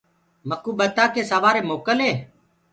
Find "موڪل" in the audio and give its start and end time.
1.69-1.97